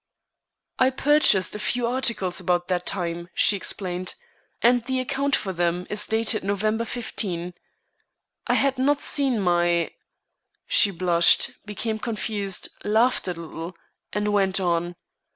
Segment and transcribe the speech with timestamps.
[0.79, 4.15] "I purchased a few articles about that time," she explained,
[4.59, 7.53] "and the account for them is dated November 15.
[8.47, 9.91] I had not seen my"
[10.65, 13.75] She blushed, became confused, laughed a little,
[14.11, 14.95] and went on.